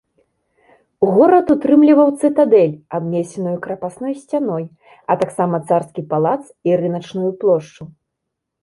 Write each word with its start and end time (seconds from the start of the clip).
Горад 1.15 1.51
утрымліваў 1.55 2.09
цытадэль, 2.21 2.73
абнесеную 2.99 3.55
крапасной 3.67 4.13
сцяной, 4.23 4.63
а 5.13 5.21
таксама 5.21 5.55
царскі 5.71 6.01
палац 6.17 6.37
і 6.71 6.79
рыначную 6.85 7.31
плошчу. 7.47 7.83